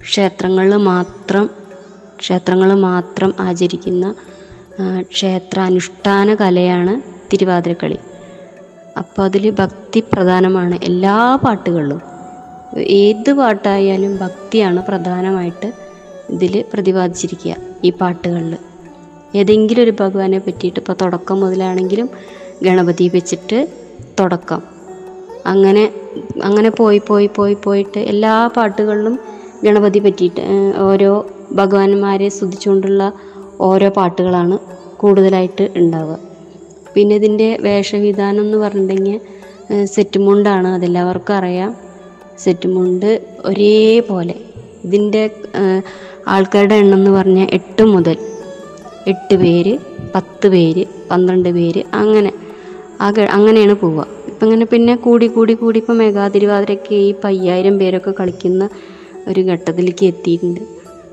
ക്ഷേത്രങ്ങളിൽ 0.00 0.76
മാത്രം 0.90 1.46
ക്ഷേത്രങ്ങളിൽ 2.18 2.78
മാത്രം 2.88 3.30
ആചരിക്കുന്ന 3.40 4.06
ക്ഷേത്രാനുഷ്ഠാന 5.12 6.34
കലയാണ് 6.34 6.94
തിരുവാതിരക്കളി. 7.32 7.98
അപ്പോൾ 8.96 9.22
അതിൽ 9.22 9.50
ഭക്തി 9.60 10.00
പ്രധാനമാണ് 10.12 10.76
എല്ലാ 10.82 11.16
പാട്ടുകളിലും. 11.44 12.00
ഏത് 13.02 13.30
പാട്ടായാലും 13.32 14.16
ഭക്തിയാണ് 14.16 14.80
പ്രധാനമായിട്ട് 14.88 15.68
ഇതിൽ 16.30 16.64
പ്രതിപാദിച്ചിരിക്കുക 16.72 17.54
ഈ 17.84 17.90
പാട്ടുകളിൽ 18.00 18.54
ഏതെങ്കിലും 19.36 19.82
ഒരു 19.82 19.90
ഭഗവാനെ 20.00 20.38
പറ്റിയിട്ട് 20.38 20.80
ഇപ്പോൾ 20.80 20.92
തുടക്കം 20.92 21.40
മുതലാണെങ്കിലും 21.40 22.08
ഗണപതി 22.62 23.10
വെച്ചിട്ട് 23.14 23.68
തുടക്കം. 24.20 24.62
അങ്ങനെ 25.46 25.92
അങ്ങനെ 26.42 26.68
പോയി 26.68 26.98
പോയി 26.98 27.26
പോയി 27.26 27.54
പോയിട്ട് 27.54 27.98
എല്ലാ 27.98 28.46
പാട്ടുകളിലും 28.56 29.18
ഗണപതി 29.64 29.98
പറ്റിയിട്ട് 29.98 30.42
ഓരോ 30.78 31.26
ഭഗവാന്മാരെ 31.52 32.28
സ്തുതിച്ചുകൊണ്ടുള്ള 32.28 33.12
ഓരോ 33.60 33.88
പാട്ടുകളാണ് 33.90 34.58
കൂടുതലായിട്ട് 34.96 35.70
ഉണ്ടാവുക. 35.76 36.18
പിന്നെ 36.94 37.16
ഇതിന്റെ 37.16 37.58
വേഷവിധാനം 37.60 38.40
എന്ന് 38.40 38.58
പറഞ്ഞിട്ടുണ്ടെങ്കിൽ 38.58 39.20
സെറ്റ് 39.84 40.18
മുണ്ടാണ് 40.18 40.68
അതെല്ലാവർക്കും 40.68 41.34
അറിയാം. 41.34 41.76
സെറ്റ് 42.38 42.68
മുണ്ട് 42.68 43.22
ഒരേപോലെ. 43.44 44.34
ഇതിന്റെ 44.84 45.30
ആൾക്കാരുടെ 46.28 46.74
എണ്ണം 46.74 46.98
എന്ന് 46.98 47.10
പറഞ്ഞാൽ 47.10 47.48
എട്ട് 47.52 47.82
മുതൽ 47.82 48.18
എട്ട് 49.08 49.34
പേര് 49.34 49.78
പത്ത് 50.14 50.48
പേര് 50.48 50.84
പന്ത്രണ്ട് 51.10 51.48
പേര് 51.48 51.82
അങ്ങനെ. 51.92 52.32
ആകെ 53.00 53.22
അങ്ങനെയാണ് 53.22 53.74
പോവുക. 53.74 54.06
ഇപ്പം 54.28 54.46
ഇങ്ങനെ 54.46 54.64
പിന്നെ 54.64 54.94
കൂടി 54.96 55.26
കൂടി 55.26 55.54
കൂടി 55.54 55.78
ഇപ്പം 55.78 55.98
മെഗാ 55.98 56.28
തിരുവാതിരയ്ക്ക് 56.28 56.94
ഈ 56.94 57.08
ഇപ്പം 57.08 57.28
അയ്യായിരം 57.28 57.78
പേരൊക്കെ 57.78 58.10
കളിക്കുന്ന 58.10 58.68
ഒരു 59.28 59.40
ഘട്ടത്തിലേക്ക് 59.40 60.06
എത്തിയിട്ടുണ്ട്. 60.06 60.60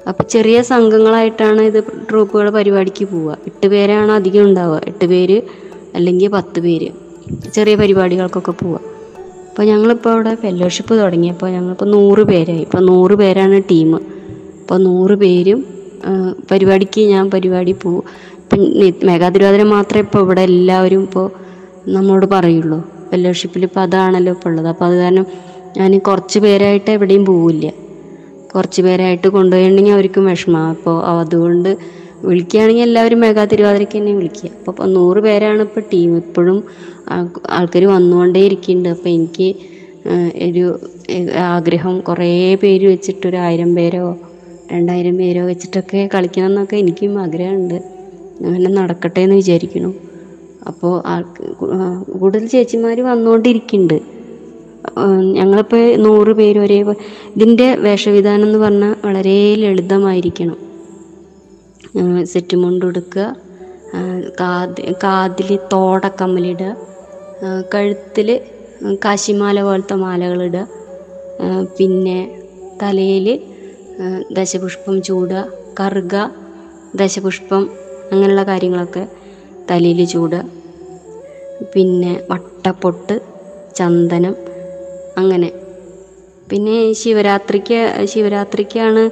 അപ്പോൾ 0.07 0.23
ചെറിയ 0.23 0.61
സംഘങ്ങളായിട്ടാണ് 0.61 1.61
ഇത് 1.61 1.83
ട്രൂപ്പുകൾ 2.09 2.49
പരിപാടിക്ക് 2.49 3.05
പോവുക. 3.05 3.37
എട്ട് 3.47 3.67
പേരാണ് 3.67 4.11
അധികം 4.11 4.43
ഉണ്ടാവുക. 4.43 4.81
എട്ട് 4.87 5.05
പേര് 5.05 5.41
അല്ലെങ്കിൽ 5.95 6.27
പത്ത് 6.27 6.59
പേര് 6.59 6.89
ചെറിയ 7.53 7.75
പരിപാടികൾക്കൊക്കെ 7.75 8.51
പോവുക. 8.51 8.81
അപ്പോൾ 9.49 9.63
ഞങ്ങളിപ്പോൾ 9.63 10.09
അവിടെ 10.09 10.35
ഫെലോഷിപ്പ് 10.35 10.99
തുടങ്ങിയപ്പോൾ 10.99 11.49
ഞങ്ങളിപ്പോൾ 11.49 11.85
നൂറ് 11.85 12.23
പേരായി. 12.23 12.59
ഇപ്പോൾ 12.59 12.85
നൂറ് 12.85 13.13
പേരാണ് 13.13 13.61
ടീം. 13.71 13.95
അപ്പോൾ 14.61 14.77
നൂറ് 14.77 15.13
പേരും 15.13 15.74
പരിപാടിക്ക് 16.51 17.01
ഞാൻ 17.13 17.25
പരിപാടി 17.29 17.73
പോകും 17.83 18.03
പിന്നെ 18.51 18.87
മെഗാ 19.09 19.29
തിരുവാതിര 19.29 19.63
മാത്രമേ 19.75 20.03
ഇപ്പോൾ 20.05 20.23
ഇവിടെ 20.25 20.41
എല്ലാവരും 20.41 21.03
ഇപ്പോൾ 21.07 21.25
നമ്മളോട് 21.95 22.25
പറയുള്ളൂ. 22.35 22.79
ഫെല്ലോഷിപ്പിൽ 23.09 23.63
ഇപ്പോൾ 23.69 23.81
അതാണല്ലോ 23.85 24.31
ഇപ്പോൾ 24.35 24.49
ഉള്ളത്. 24.49 24.69
അപ്പോൾ 24.73 24.85
അത് 24.85 24.95
കാരണം 25.01 25.25
ഞാൻ 25.77 25.91
കുറച്ച് 25.99 26.39
പേരായിട്ട് 26.39 26.89
എവിടെയും 26.91 27.23
പോവില്ല. 27.25 27.65
കുറച്ച് 28.53 28.81
പേരായിട്ട് 28.81 29.27
കൊണ്ടുപോയിട്ടുണ്ടെങ്കിൽ 29.27 29.93
അവർക്കും 29.93 30.25
വിഷമമാണ് 30.25 30.73
അപ്പോൾ 30.75 30.97
അതുകൊണ്ട് 31.21 31.71
വിളിക്കുകയാണെങ്കിൽ 32.27 32.83
എല്ലാവരും 32.83 33.19
മെഗാ 33.25 33.43
തിരുവാതിരയ്ക്ക് 33.51 33.97
തന്നെ 33.97 34.13
വിളിക്കുക. 34.19 34.49
അപ്പോൾ 34.69 34.85
നൂറ് 34.97 35.19
പേരാണ് 35.19 35.61
ഇപ്പോൾ 35.61 35.83
ടീം 35.93 36.11
ഇപ്പോഴും 36.17 36.59
ആൾക്കാർ 37.57 37.83
വന്നുകൊണ്ടേ 37.95 38.41
ഇരിക്കുന്നുണ്ട്. 38.49 38.89
അപ്പോൾ 38.95 39.09
എനിക്ക് 39.09 39.49
ഒരു 40.47 40.65
ആഗ്രഹം 41.55 41.95
കുറേ 41.99 42.31
പേര് 42.63 42.85
വെച്ചിട്ട് 42.93 43.25
ഒരു 43.31 43.37
ആയിരം 43.37 43.75
പേരോ 43.75 44.05
രണ്ടായിരം 44.71 45.15
പേരോ 45.17 45.41
വെച്ചിട്ടൊക്കെ 45.45 46.01
കളിക്കണം 46.13 46.49
എന്നൊക്കെ 46.51 46.75
എനിക്കും 46.75 47.13
ആഗ്രഹമുണ്ട്. 47.23 47.77
അങ്ങനെ 48.45 48.71
നടക്കട്ടെ 48.79 49.21
എന്ന് 49.25 49.35
വിചാരിക്കുന്നു. 49.35 49.91
അപ്പോൾ 50.69 50.93
ആൾക്ക് 51.13 51.43
കൂടുതൽ 52.19 52.45
ചേച്ചിമാർ 52.47 52.99
വന്നുകൊണ്ടിരിക്കുന്നുണ്ട് 53.09 53.97
ഞങ്ങളിപ്പോൾ 55.37 55.83
നൂറ് 56.05 56.31
പേര് 56.39 56.59
ഒരേ 56.59 56.77
ഇതിന്റെ 57.35 57.67
വേഷവിധാനം 57.85 58.45
എന്ന് 58.47 58.59
പറഞ്ഞാൽ 58.65 58.93
വളരെ 59.05 59.37
ലളിതമായിരിക്കണം. 59.63 60.57
സെറ്റ് 62.31 62.55
മുണ്ടെടുക്കുക 62.63 63.25
കാത് 64.39 64.81
കാതിൽ 65.03 65.49
തോടക്കമ്മലിടുക 65.73 66.71
കഴുത്തിൽ 67.73 68.27
കാശിമാല 69.05 69.61
പോലത്തെ 69.63 69.95
മാലകളിടുക 69.95 70.63
പിന്നെ 71.77 72.19
തലയിൽ 72.81 73.27
ദശപുഷ്പം 74.37 75.01
ചൂടുക 75.01 75.41
കറുക 75.79 76.15
ദശപുഷ്പം 76.95 77.63
അങ്ങനെയുള്ള 78.11 78.43
കാര്യങ്ങളൊക്കെ 78.43 79.03
തലയിൽ 79.69 80.05
ചൂടുക. 80.05 80.41
പിന്നെ 81.73 82.13
വട്ടപ്പൊട്ട് 82.31 83.15
ചന്ദനം 83.75 84.35
അങ്ങനെ. 85.17 85.49
പിന്നെ 86.49 86.77
ശിവരാത്രിക്ക് 87.01 87.79
ശിവരാത്രിക്കാണ് 88.13 89.03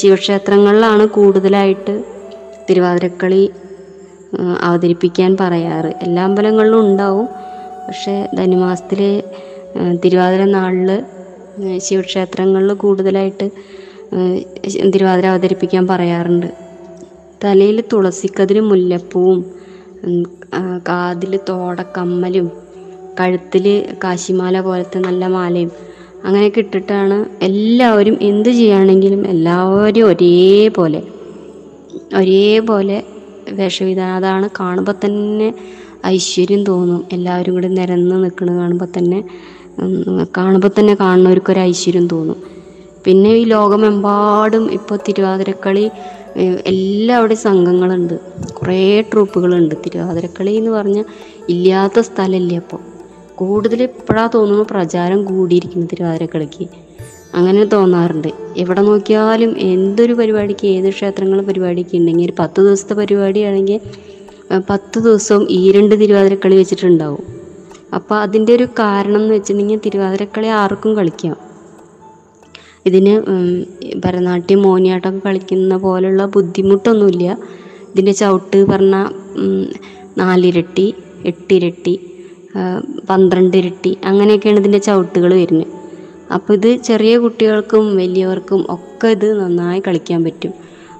ശിവക്ഷേത്രങ്ങളിലാണ് 0.00 1.06
കൂടുതലായിട്ട് 1.16 1.94
തിരുവാതിരക്കളി 2.68 3.42
അവതരിപ്പിക്കാൻ 4.68 5.36
പറയാറ്. 5.40 5.90
എല്ലാ 6.02 6.22
അമ്പലങ്ങളിലും 6.28 6.80
ഉണ്ടാവും. 6.86 7.26
പക്ഷേ 7.86 8.14
ധനുമാസത്തിലെ 8.38 9.12
തിരുവാതിര 10.04 10.42
നാളിൽ 10.56 10.90
ശിവക്ഷേത്രങ്ങളിൽ 11.78 12.72
കൂടുതലായിട്ട് 12.74 13.46
തിരുവാതിര 14.94 15.26
അവതരിപ്പിക്കാൻ 15.26 15.84
പറയാറുണ്ട്. 15.86 16.48
തലയിൽ 17.44 17.78
തുളസിക്കതിര് 17.92 18.60
മുല്ലപ്പൂവും 18.60 19.38
കാതിൽ 20.88 21.32
തോടക്കമ്മലും 21.48 22.46
കഴുത്തിൽ 23.20 23.66
കാശിമാല 24.04 24.60
പോലത്തെ 24.60 24.98
നല്ല 24.98 25.24
മാലയും 25.26 25.70
അങ്ങനെയൊക്കെ 26.24 26.60
ഇട്ടിട്ടാണ് 26.60 27.16
എല്ലാവരും 27.40 28.16
എന്ത് 28.22 28.50
ചെയ്യുകയാണെങ്കിലും 28.50 29.26
എല്ലാവരും 29.26 30.06
ഒരേപോലെ 30.06 31.00
ഒരേപോലെ 32.14 32.98
വേഷവിധാനം 33.52 34.14
അതാണ് 34.14 34.46
കാണുമ്പോൾ 34.60 34.96
തന്നെ 35.04 35.48
ഐശ്വര്യം 36.06 36.62
തോന്നും. 36.64 37.00
എല്ലാവരും 37.12 37.52
കൂടി 37.54 37.68
നിരന്ന് 37.68 38.16
നിൽക്കുന്നത് 38.24 38.58
കാണുമ്പോൾ 38.58 38.88
തന്നെ 38.98 39.18
കാണുമ്പോൾ 40.36 40.70
തന്നെ 40.78 40.94
കാണുന്നവർക്കൊരു 41.00 41.60
ഐശ്വര്യം 41.60 42.08
തോന്നും. 42.08 42.36
പിന്നെ 43.06 43.30
ഈ 43.30 43.44
ലോകമെമ്പാടും 43.44 44.72
ഇപ്പോൾ 44.72 44.98
തിരുവാതിരക്കളി 45.08 45.90
എല്ലാവിടെ 46.36 46.70
എല്ലാവിടെയും 46.70 47.40
സംഘങ്ങളുണ്ട്. 47.40 48.14
കുറേ 48.58 49.00
ട്രൂപ്പുകളുണ്ട്. 49.00 49.74
തിരുവാതിരക്കളി 49.86 50.50
എന്ന് 50.50 50.70
പറഞ്ഞാൽ 50.70 51.04
ഇല്ലാത്ത 51.48 51.98
സ്ഥലമില്ല 52.00 52.56
അപ്പോൾ 52.56 52.80
കൂടുതൽ 53.34 53.82
ഇപ്പോഴാ 53.82 54.28
തോന്നുന്നു 54.34 54.64
പ്രചാരം 54.70 55.24
കൂടിയിരിക്കുന്നു 55.24 55.86
തിരുവാതിരക്കളിക്ക്. 55.92 56.64
അങ്ങനെ 57.34 57.64
തോന്നാറുണ്ട്. 57.64 58.28
എവിടെ 58.56 58.82
നോക്കിയാലും 58.82 59.56
എന്തൊരു 59.58 60.12
പരിപാടിക്ക് 60.12 60.66
ഏത് 60.66 60.88
ക്ഷേത്രങ്ങൾ 60.88 61.42
പരിപാടിക്ക് 61.42 61.96
ഉണ്ടെങ്കിൽ 61.96 62.24
ഒരു 62.24 62.34
പത്ത് 62.38 62.60
ദിവസത്തെ 62.60 62.94
പരിപാടിയാണെങ്കിൽ 62.94 63.80
പത്ത് 64.70 64.98
ദിവസവും 64.98 65.46
ഈ 65.50 65.72
രണ്ട് 65.72 66.00
തിരുവാതിരക്കളി 66.00 66.56
വെച്ചിട്ടുണ്ടാവും. 66.56 67.24
അപ്പോൾ 67.96 68.16
അതിന്റെ 68.24 68.52
ഒരു 68.58 68.66
കാരണം 68.80 69.20
എന്ന് 69.22 69.32
വെച്ചിട്ടുണ്ടെങ്കിൽ 69.34 69.80
തിരുവാതിരക്കളി 69.86 70.48
ആർക്കും 70.60 70.92
കളിക്കാം. 70.98 71.36
ഇതിന് 72.88 73.12
ഭരതനാട്യം 74.02 74.60
മോഹിനിയാട്ടം 74.62 75.14
കളിക്കുന്ന 75.26 75.76
പോലുള്ള 75.84 76.24
ബുദ്ധിമുട്ടൊന്നുമില്ല. 76.34 77.26
ഇതിന്റെ 77.92 78.14
ചവിട്ട് 78.20 78.58
പറഞ്ഞാൽ 78.72 79.06
നാലിരട്ടി 80.20 80.86
എട്ടിരട്ടി 81.30 81.94
പന്ത്രണ്ട് 83.10 83.56
ഇരട്ടി 83.60 83.92
അങ്ങനെയൊക്കെയാണ് 84.10 84.60
ഇതിന്റെ 84.62 84.80
ചവിട്ടുകൾ 84.88 85.30
വരുന്നത്. 85.42 85.70
അപ്പോൾ 86.34 86.52
ഇത് 86.58 86.68
ചെറിയ 86.88 87.14
കുട്ടികൾക്കും 87.18 87.84
വലിയവർക്കും 88.00 88.60
ഒക്കെ 88.74 89.08
ഇത് 89.16 89.26
നന്നായി 89.40 89.80
കളിക്കാൻ 89.86 90.20
പറ്റും. 90.24 90.52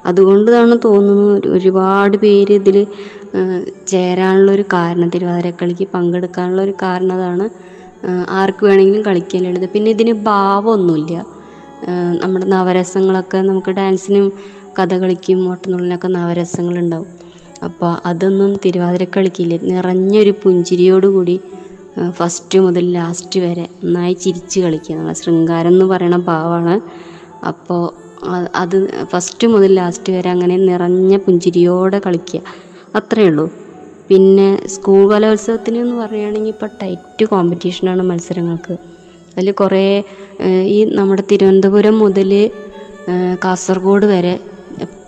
അതുകൊണ്ടാണ് 0.07 0.77
തോന്നുന്നു 0.85 1.33
ഒരു- 1.35 1.53
ഒരുപാട് 1.53 2.17
പേര് 2.17 2.53
ഇതിൽ 2.53 2.77
ചേരാനുള്ള 3.87 4.53
ഒരു 4.53 4.65
കാരണം 4.73 5.09
തിരുവാതിരക്കളിക്ക് 5.09 5.89
പങ്കെടുക്കാനുള്ള 5.95 6.63
ഒരു 6.63 6.75
കാരണം 6.83 7.15
അതാണ്. 7.15 7.47
ആർക്ക് 8.31 8.65
വേണമെങ്കിലും 8.67 9.03
കളിക്കാൻ 9.03 9.43
ലളിതം 9.43 9.69
പിന്നെ 9.75 9.91
ഇതിന് 9.91 10.13
ഭാവമൊന്നുമില്ല. 10.29 11.15
നമ്മുടെ 12.23 12.47
നവരസങ്ങളൊക്കെ 12.47 13.39
നമുക്ക് 13.41 13.71
ഡാൻസിനും 13.71 14.27
കഥകളിക്കും 14.79 15.51
ഓട്ടനുള്ളിനൊക്കെ 15.51 16.09
നവരസങ്ങളുണ്ടാവും. 16.09 17.09
അപ്പോൾ 17.65 17.97
അതൊന്നും 18.07 18.57
തിരുവാതിരക്കളിക്കില്ല. 18.65 19.57
നിറഞ്ഞൊരു 19.63 20.35
പുഞ്ചിരിയോടുകൂടി 20.43 21.37
ഫസ്റ്റ് 22.11 22.59
മുതൽ 22.59 22.93
ലാസ്റ്റ് 22.93 23.41
വരെ 23.41 23.69
നന്നായി 23.85 24.13
ചിരിച്ച് 24.15 24.61
കളിക്കുക. 24.61 24.97
നമ്മളെ 24.97 25.15
ശൃംഗാരം 25.15 25.69
എന്ന് 25.69 25.85
പറയുന്ന 25.85 26.17
ഭാവമാണ്. 26.31 26.75
അപ്പോൾ 27.47 27.83
അത് 28.63 28.77
ഫസ്റ്റ് 29.13 29.47
മുതൽ 29.55 29.71
ലാസ്റ്റ് 29.75 30.13
വരെ 30.17 30.31
അങ്ങനെ 30.35 30.57
നിറഞ്ഞ 30.69 31.17
പുഞ്ചിരിയോടെ 31.25 31.99
കളിക്കുക. 32.07 32.41
അത്രയേ 32.99 33.29
ഉള്ളൂ. 33.31 33.47
പിന്നെ 34.11 34.49
സ്കൂൾ 34.75 35.03
കലോത്സവത്തിന് 35.13 35.79
എന്ന് 35.85 35.95
പറയുകയാണെങ്കിൽ 36.01 36.53
ഇപ്പോൾ 36.55 36.71
ടൈറ്റ് 36.83 37.25
കോമ്പറ്റീഷനാണ് 37.33 38.03
മത്സരങ്ങൾക്ക്. 38.11 38.75
അതിൽ 39.37 39.51
കുറേ 39.61 39.85
ഈ 40.75 40.79
നമ്മുടെ 40.99 41.23
തിരുവനന്തപുരം 41.31 41.97
മുതൽ 42.05 42.31
കാസർഗോഡ് 43.45 44.07
വരെ 44.15 44.35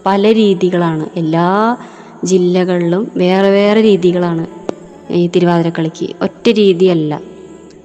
പല 0.07 0.33
രീതികളാണ്. 0.41 1.05
എല്ലാ 1.23 1.49
ജില്ലകളിലും 2.31 3.03
വേറെ 3.23 3.51
വേറെ 3.59 3.81
രീതികളാണ് 3.91 4.45
ഈ 5.21 5.27
തിരുവാതിരക്കളിക്ക്. 5.35 6.07
ഒറ്റ 6.27 6.47
രീതിയല്ല. 6.61 7.13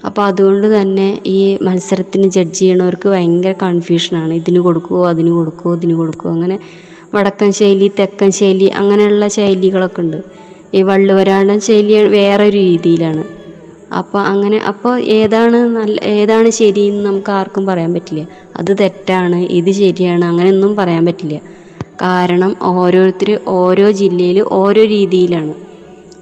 അപ്പോൾ 0.05 0.23
അതുകൊണ്ട് 0.23 0.81
തന്നെ 0.81 1.19
ഈ 1.25 1.57
മത്സരത്തിന് 1.61 2.27
ജഡ്ജ് 2.27 2.59
ചെയ്യണവർക്ക് 2.59 3.09
ഭയങ്കര 3.09 3.55
കൺഫ്യൂഷനാണ് 3.63 4.33
ഇതിന് 4.33 4.59
കൊടുക്കുമോ 4.59 5.07
അതിന് 5.07 5.29
കൊടുക്കുമോ 5.29 5.75
ഇതിന് 5.75 5.93
കൊടുക്കുമോ 5.93 6.33
അങ്ങനെ 6.33 6.59
വടക്കൻ 7.15 7.51
ശൈലി 7.51 7.91
തെക്കൻ 7.99 8.31
ശൈലി 8.31 8.67
അങ്ങനെയുള്ള 8.67 9.27
ശൈലികളൊക്കെ 9.27 10.01
ഉണ്ട്. 10.01 10.19
ഈ 10.73 10.81
വള്ളുവരാടൻ 10.81 11.59
ശൈലി 11.59 11.95
വേറെ 12.07 12.49
രീതിയിലാണ്. 12.49 13.23
അപ്പോൾ 13.91 14.19
അങ്ങനെ 14.19 14.57
അപ്പോൾ 14.57 14.99
ഏതാണ് 14.99 15.57
നല്ല 15.77 15.99
ഏതാണ് 16.05 16.49
ശരിയെന്ന് 16.49 17.05
നമുക്ക് 17.05 17.31
ആർക്കും 17.31 17.65
പറയാൻ 17.65 17.93
പറ്റില്ല. 17.93 18.27
അത് 18.57 18.71
തെറ്റാണ് 18.79 19.35
ഇത് 19.35 19.71
ശരിയാണ് 19.71 20.25
അങ്ങനെയൊന്നും 20.25 20.75
പറയാൻ 20.75 21.05
പറ്റില്ല. 21.05 21.41
കാരണം 22.01 22.55
ഓരോരുത്തർ 22.61 23.39
ഓരോ 23.47 23.91
ജില്ലയിൽ 23.91 24.39
ഓരോ 24.51 24.83
രീതിയിലാണ്. 24.85 25.53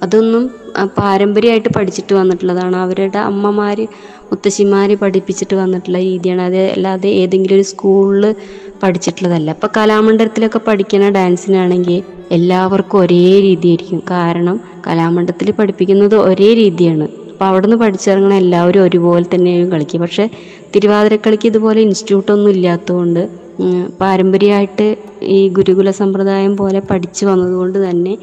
അതൊന്നും 0.02 0.50
പാരമ്പര്യമായിട്ട് 0.98 1.68
പഠിച്ചിട്ട് 1.76 2.14
വന്നിട്ടുള്ളതാണ്. 2.14 2.76
അവരുടെ 2.76 3.18
അമ്മമാർ 3.18 3.88
മുത്തശ്ശിമാർ 4.30 4.94
പഠിപ്പിച്ചിട്ട് 4.94 5.54
വന്നിട്ടുള്ള 5.54 5.98
രീതിയാണ്. 5.98 6.42
അത് 6.42 6.60
അല്ലാതെ 6.70 7.08
ഏതെങ്കിലും 7.08 7.54
ഒരു 7.54 7.62
സ്കൂളിൽ 7.62 8.34
പഠിച്ചിട്ടുള്ളതല്ല. 8.82 9.50
ഇപ്പോൾ 9.50 9.70
കലാമണ്ഡലത്തിലൊക്കെ 9.76 10.58
പഠിക്കുന്ന 10.58 11.10
ഡാൻസിനാണെങ്കിൽ 11.10 12.02
എല്ലാവർക്കും 12.32 12.98
ഒരേ 13.00 13.40
രീതിയായിരിക്കും. 13.40 14.02
കാരണം 14.10 14.60
കലാമണ്ഡലത്തിൽ 14.86 15.50
പഠിപ്പിക്കുന്നത് 15.50 16.14
ഒരേ 16.14 16.54
രീതിയാണ്. 16.54 17.08
അപ്പോൾ 17.32 17.44
അവിടെ 17.44 17.66
നിന്ന് 17.66 17.76
പഠിച്ചിറങ്ങുന്ന 17.76 18.34
എല്ലാവരും 18.34 18.82
ഒരുപോലെ 18.82 19.26
തന്നെയായിരിക്കും 19.34 19.74
കളിക്കുക. 19.74 20.00
പക്ഷേ 20.00 20.28
തിരുവാതിരക്കളിക്ക് 20.74 21.46
ഇതുപോലെ 21.46 21.80
ഇൻസ്റ്റിറ്റ്യൂട്ടൊന്നും 21.80 22.50
ഇല്ലാത്തതുകൊണ്ട് 22.50 23.50
പാരമ്പര്യമായിട്ട് 24.00 24.96
ഈ 25.22 25.48
ഗുരുകുല 25.48 25.90
സമ്പ്രദായം 25.90 26.56
പോലെ 26.56 26.80
പഠിച്ചു 26.80 27.26
വന്നതുകൊണ്ട് 27.26 27.90
തന്നെ 27.90 28.18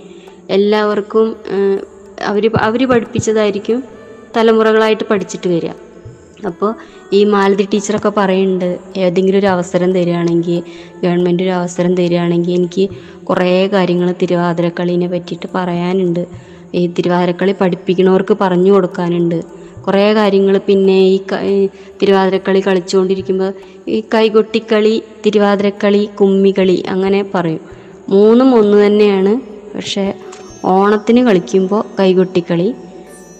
എല്ലാവർക്കും 0.49 1.27
അവർ 2.21 2.51
അവർ 2.55 2.87
പഠിപ്പിച്ചതായിരിക്കും 2.87 3.83
തലമുറകളായിട്ട് 4.37 5.03
പഠിച്ചിട്ട് 5.03 5.47
വരിക. 5.47 5.71
അപ്പോൾ 6.45 6.75
ഈ 7.13 7.23
മാലതി 7.23 7.67
ടീച്ചറൊക്കെ 7.73 8.09
പറയുന്നുണ്ട് 8.09 8.77
ഏതെങ്കിലും 8.97 9.39
ഒരു 9.39 9.47
അവസരം 9.47 9.91
തരികയാണെങ്കിൽ 9.91 10.61
ഗവൺമെന്റ് 11.03 11.43
ഒരു 11.43 11.49
അവസരം 11.49 11.95
തരികയാണെങ്കിൽ 11.95 12.53
എനിക്ക് 12.53 12.89
കുറേ 13.23 13.67
കാര്യങ്ങൾ 13.67 14.11
തിരുവാതിരക്കളീനെ 14.21 15.07
പറ്റിയിട്ട് 15.07 15.47
പറയാനുണ്ട്. 15.55 16.27
ഈ 16.75 16.87
തിരുവാതിരക്കളി 16.87 17.55
പഠിപ്പിക്കുന്നവർക്ക് 17.61 18.37
പറഞ്ഞു 18.41 18.71
കൊടുക്കാനുണ്ട്. 18.71 19.43
കുറേ 19.85 20.13
കാര്യങ്ങൾ 20.13 20.57
പിന്നെ 20.57 20.99
ഈ 20.99 21.19
തിരുവാതിരക്കളി 22.01 22.59
കളിച്ചുകൊണ്ടിരിക്കുമ്പോൾ 22.59 23.53
ഈ 23.87 24.03
കൈകൊട്ടിക്കളി 24.13 25.03
തിരുവാതിരക്കളി 25.25 26.09
കുമ്മികളി 26.19 26.83
അങ്ങനെ 26.87 27.23
പറയും. 27.23 27.61
മൂന്നും 28.09 28.55
ഒന്ന് 28.55 28.87
തന്നെയാണ്. 28.87 29.41
പക്ഷേ 29.75 30.13
ഓണത്തിന് 30.75 31.21
കളിക്കുമ്പോൾ 31.27 31.81
കൈകൊട്ടിക്കളി 31.99 32.67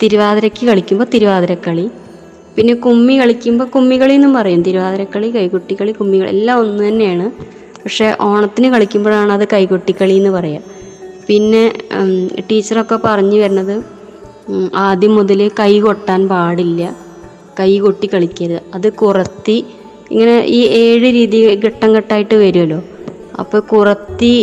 തിരുവാതിരയ്ക്ക് 0.02 0.64
കളിക്കുമ്പോൾ 0.70 1.08
തിരുവാതിരക്കളി 1.14 1.86
പിന്നെ 2.56 2.74
കുമ്മി 2.86 3.14
കളിക്കുമ്പോൾ 3.20 3.68
കുമ്മികളി 3.76 4.14
എന്നും 4.18 4.32
പറയും. 4.38 4.62
തിരുവാതിരക്കളി 4.68 5.28
കൈകൊട്ടിക്കളി 5.38 5.92
കുമ്മികളി 6.00 6.30
എല്ലാം 6.36 6.60
ഒന്ന് 6.62 6.84
തന്നെയാണ്. 6.88 7.26
പക്ഷേ 7.84 8.08
ഓണത്തിന് 8.30 8.68
കളിക്കുമ്പോഴാണ് 8.74 9.32
അത് 9.38 9.46
കൈകൊട്ടിക്കളി 9.54 10.16
എന്ന് 10.22 10.32
പറയുക 10.38 10.76
പിന്നെ 11.28 11.64
ടീച്ചറൊക്കെ 12.50 12.98
പറഞ്ഞു 13.06 13.38
വരുന്നത് 13.44 13.76
ആദ്യം 14.88 15.14
മുതൽ 15.18 15.40
കൈ 15.60 15.74
കൊട്ടാൻ 15.86 16.22
പാടില്ല. 16.32 16.84
കൈ 17.60 17.72
കൊട്ടി 17.86 18.08
കളിക്കരുത്. 18.14 18.62
അത് 18.76 18.88
കുറത്തി 19.02 19.58
ഇങ്ങനെ 20.12 20.36
ഈ 20.58 20.60
ഏഴ് 20.84 21.08
രീതി 21.18 21.40
ഘട്ടം 21.66 21.90
ഘട്ടമായിട്ട് 21.98 22.36
വരുമല്ലോ. 22.44 22.80
അപ്പോൾ 23.42 23.60
കുറത്തി 23.72 24.34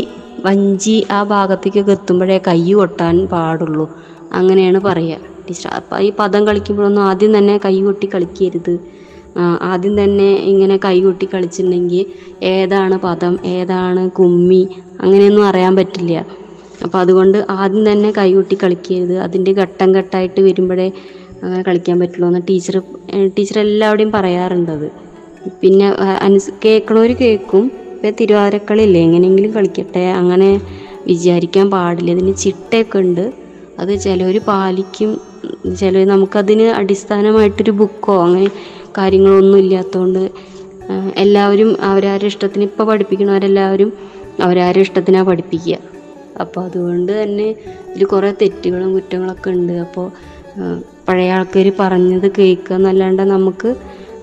വഞ്ചി 0.44 0.96
ആ 1.10 1.22
ഭാഗത്തേക്കൊക്കെ 1.32 1.92
എത്തുമ്പോഴേ 1.92 2.40
കൈ 2.48 2.60
കൊട്ടാൻ 2.72 3.16
പാടുള്ളൂ. 3.32 3.86
അങ്ങനെയാണ് 4.32 4.78
പറയുക. 4.88 5.18
ടീച്ചർ 5.46 5.70
അപ്പം 5.78 5.98
ഈ 6.06 6.10
പദം 6.18 6.42
കളിക്കുമ്പോഴൊന്നും 6.48 7.02
ആദ്യം 7.02 7.38
തന്നെ 7.38 7.54
കൈ 7.64 7.76
കൊട്ടി 7.80 8.06
കളിക്കരുത്. 8.14 8.74
ആദ്യം 9.70 9.94
തന്നെ 10.02 10.28
ഇങ്ങനെ 10.50 10.76
കൈ 10.84 10.96
കൊട്ടി 11.00 11.28
കളിച്ചിട്ടുണ്ടെങ്കിൽ 11.34 12.04
ഏതാണ് 12.54 12.96
പദം 12.98 13.34
ഏതാണ് 13.56 14.10
കുമ്മി 14.18 14.62
അങ്ങനെയൊന്നും 15.00 15.44
അറിയാൻ 15.50 15.76
പറ്റില്ല. 15.76 16.14
അപ്പോൾ 16.84 16.98
അതുകൊണ്ട് 16.98 17.38
ആദ്യം 17.60 17.92
തന്നെ 17.92 18.10
കൈ 18.18 18.28
കൊട്ടി 18.32 18.56
കളിക്കരുത്. 18.62 19.16
അതിന്റെ 19.26 19.52
ഘട്ടം 19.62 19.88
ഘട്ടമായിട്ട് 19.98 20.40
വരുമ്പോഴേ 20.40 20.88
അങ്ങനെ 21.42 21.62
കളിക്കാൻ 21.68 22.00
പറ്റുള്ളൂ 22.00 22.28
എന്ന് 22.28 22.40
ടീച്ചർ 22.48 22.76
ടീച്ചർ 23.36 23.58
എല്ലാവരുടെയും 23.58 24.12
പറയാറുണ്ടത്. 24.12 24.86
പിന്നെ 25.62 25.86
അനുസ് 26.26 26.50
കേൾക്കണവർ 26.64 27.12
കേൾക്കും. 27.22 27.64
ഇപ്പം 28.04 28.16
തിരുവാതിരക്കളിയില്ലേ 28.20 29.02
എങ്ങനെയെങ്കിലും 29.04 29.50
കളിക്കട്ടെ 29.54 30.02
അങ്ങനെ 30.18 30.48
വിചാരിക്കാൻ 31.06 31.66
പാടില്ല. 31.74 32.10
ഇതിന് 32.14 32.32
ചിട്ടയൊക്കെ 32.42 32.98
ഉണ്ട്. 33.04 33.22
അത് 33.80 33.92
ചിലവർ 34.04 34.36
പാലിക്കും. 34.48 35.10
ചിലർ 35.78 36.02
നമുക്കതിന് 36.10 36.66
അടിസ്ഥാനമായിട്ടൊരു 36.80 37.72
ബുക്കോ 37.78 38.16
അങ്ങനെ 38.24 38.48
കാര്യങ്ങളൊന്നും 38.98 39.58
ഇല്ലാത്തതുകൊണ്ട് 39.64 40.22
എല്ലാവരും 41.24 41.70
അവരാരുടെ 41.90 42.30
ഇഷ്ടത്തിന് 42.32 42.66
ഇപ്പോൾ 42.70 42.88
പഠിപ്പിക്കണവരെല്ലാവരും 42.90 43.92
അവരാരുടെ 44.46 44.84
ഇഷ്ടത്തിനാണ് 44.88 45.28
പഠിപ്പിക്കുക. 45.30 45.78
അപ്പോൾ 46.44 46.60
അതുകൊണ്ട് 46.66 47.12
തന്നെ 47.22 47.48
ഇതിൽ 47.90 48.06
കുറേ 48.14 48.32
തെറ്റുകളും 48.42 48.92
കുറ്റങ്ങളൊക്കെ 48.98 49.50
ഉണ്ട്. 49.58 49.74
അപ്പോൾ 49.86 50.06
പഴയ 51.08 51.34
ആൾക്കാർ 51.38 51.68
പറഞ്ഞത് 51.82 52.30
കേൾക്കുക 52.40 52.76
എന്നല്ലാണ്ട് 52.80 53.24
നമുക്ക് 53.34 53.72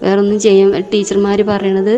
വേറൊന്നും 0.06 0.40
ചെയ്യാൻ 0.48 0.70
ടീച്ചർമാർ 0.94 1.42
പറയണത് 1.54 1.96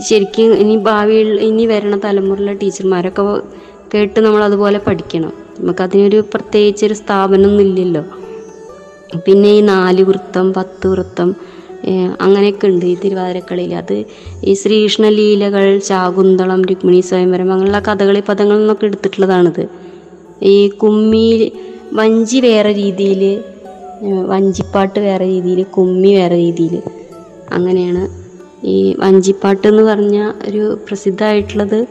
ശരിക്കും 0.00 0.54
ഇനി 0.54 0.76
ഭാവിയിൽ 0.76 1.40
ഇനി 1.40 1.66
വരണ 1.66 1.96
തലമുറയിലെ 2.04 2.52
ടീച്ചർമാരൊക്കെ 2.52 3.22
കേട്ട് 3.94 4.20
നമ്മൾ 4.20 4.44
അതുപോലെ 4.44 4.78
പഠിക്കണം. 4.78 5.32
നമുക്കതിനൊരു 5.60 6.24
പ്രത്യേകിച്ചൊരു 6.32 6.94
സ്ഥാപനമൊന്നും 6.94 7.64
ഇല്ലല്ലോ. 7.66 8.02
പിന്നെ 9.26 9.48
ഈ 9.48 9.60
നാല് 9.60 10.02
വൃത്തം 10.02 10.52
പത്ത് 10.52 10.88
വൃത്തം 10.88 11.36
അങ്ങനെയൊക്കെ 12.20 12.66
ഉണ്ട് 12.66 12.86
ഈ 12.86 12.94
തിരുവാതിരക്കളിയിൽ. 12.94 13.74
അത് 13.74 14.04
ഈ 14.44 14.54
ശ്രീകൃഷ്ണലീലകൾ 14.54 15.78
ശാകുന്തളം 15.78 16.62
രുക്മിണി 16.62 17.00
സ്വയംവരം 17.00 17.52
അങ്ങനെയുള്ള 17.52 17.80
കഥകളി 17.80 18.22
പദങ്ങളിൽ 18.28 18.60
നിന്നൊക്കെ 18.60 18.86
എടുത്തിട്ടുള്ളതാണിത്. 18.86 19.68
ഈ 20.42 20.68
കുമ്മി 20.68 21.52
വഞ്ചി 21.92 22.40
വേറെ 22.40 22.72
രീതിയിൽ 22.72 23.40
വഞ്ചിപ്പാട്ട് 24.26 24.98
വേറെ 25.00 25.26
രീതിയിൽ 25.26 25.62
കുമ്മി 25.62 26.14
വേറെ 26.14 26.36
രീതിയിൽ 26.36 26.82
അങ്ങനെയാണ് 27.52 28.23
ഈ 28.64 28.96
വഞ്ചിപ്പാട്ട് 28.98 29.68
എന്ന് 29.68 29.82
പറഞ്ഞ 29.82 30.32
ഒരു 30.48 30.78
പ്രസിദ്ധമായിട്ടുള്ളത് 30.86 31.86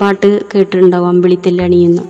പാട്ട് 0.00 0.40
കേട്ടിട്ടുണ്ടാവും 0.54 1.08
അമ്പിളിത്തെല്ലണിയെന്ന്. 1.08 2.02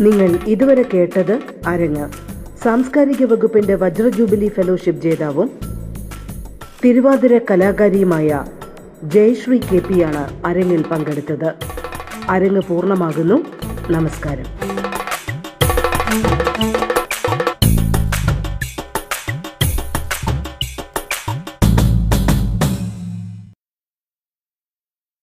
നിങ്ങൾ 0.00 0.38
ഇതുവരെ 0.46 0.84
കേട്ടത് 0.94 1.40
അരങ്ങ്. 1.66 2.08
സാംസ്കാരിക 2.64 3.24
വകുപ്പിന്റെ 3.24 3.74
വജ്ര 3.74 4.08
ജൂബിലി 4.08 4.48
ഫെലോഷിപ്പ് 4.48 5.02
ജേതാവും 5.02 5.50
തിരുവാതിര 6.84 7.38
കലാകാരിയുമായ 7.38 8.44
ജയശ്രീ 9.04 9.58
കെ 9.58 9.78
പിയാണ് 9.78 10.46
അരങ്ങിൽ 10.46 10.82
പങ്കെടുത്തത്. 10.82 11.54
അരങ്ങ് 12.28 12.62
പൂർണമാകുന്നു. 12.68 13.44
നമസ്കാരം. 13.90 14.57